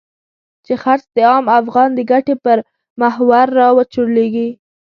[0.65, 2.57] چې څرخ د عام افغان د ګټې پر
[3.01, 4.49] محور را وچورليږي.